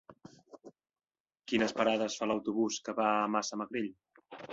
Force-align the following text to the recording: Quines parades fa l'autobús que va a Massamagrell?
Quines 1.53 1.75
parades 1.81 2.15
fa 2.21 2.29
l'autobús 2.31 2.79
que 2.89 2.97
va 3.01 3.07
a 3.19 3.29
Massamagrell? 3.35 3.93